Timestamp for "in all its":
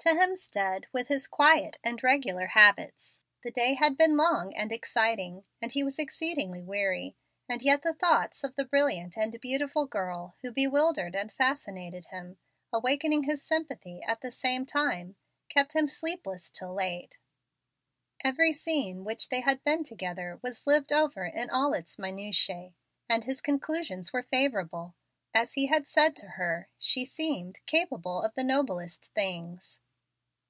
21.24-21.98